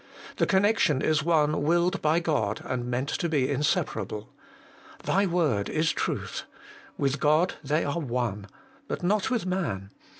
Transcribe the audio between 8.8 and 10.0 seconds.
But not with man.